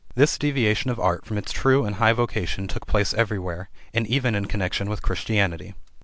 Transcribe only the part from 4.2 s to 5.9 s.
in connection with Christianity.